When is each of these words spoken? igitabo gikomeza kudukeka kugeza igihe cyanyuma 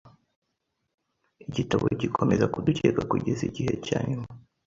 igitabo 1.45 1.83
gikomeza 2.01 2.45
kudukeka 2.53 3.01
kugeza 3.11 3.41
igihe 3.49 3.73
cyanyuma 3.85 4.27